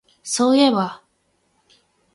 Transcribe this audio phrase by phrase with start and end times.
[0.23, 1.03] そういえば